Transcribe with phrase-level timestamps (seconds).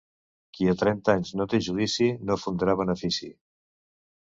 [0.57, 3.33] Qui a trenta anys no té judici, no fundarà benefici.